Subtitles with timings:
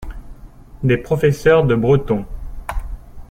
[0.81, 2.25] Des professeurs de breton.